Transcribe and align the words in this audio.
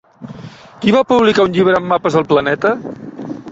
Qui 0.85 0.93
va 0.95 1.03
publicar 1.11 1.45
un 1.49 1.53
llibre 1.57 1.77
amb 1.81 1.89
mapes 1.93 2.19
del 2.19 2.29
planeta? 2.35 2.75